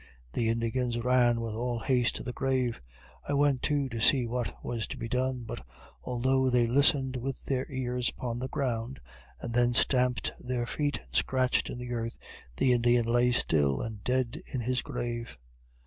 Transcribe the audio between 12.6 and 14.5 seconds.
Indian lay still and dead